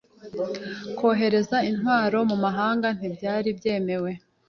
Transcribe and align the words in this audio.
Kohereza 0.97 1.57
intwaro 1.69 2.17
mu 2.29 2.37
mahanga 2.45 2.87
ntibyari 2.97 3.49
byemewe. 3.57 4.11